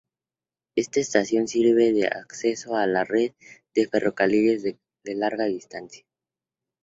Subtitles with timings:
[0.75, 3.33] Esta estación sirve de acceso a la red
[3.75, 4.79] de ferrocarriles de
[5.13, 6.03] larga distancia.